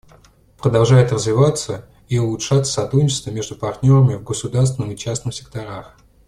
[0.57, 5.95] Продолжает развиваться и улучшаться сотрудничество между партнерами в государственном и частном секторах.